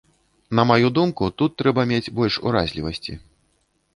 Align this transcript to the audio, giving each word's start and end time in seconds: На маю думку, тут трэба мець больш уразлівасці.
На 0.59 0.63
маю 0.69 0.87
думку, 0.99 1.27
тут 1.41 1.51
трэба 1.61 1.85
мець 1.91 2.13
больш 2.19 2.39
уразлівасці. 2.47 3.13